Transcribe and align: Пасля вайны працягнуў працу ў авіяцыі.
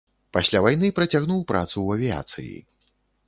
Пасля 0.35 0.61
вайны 0.67 0.89
працягнуў 0.99 1.43
працу 1.53 1.73
ў 1.73 1.89
авіяцыі. 1.99 2.57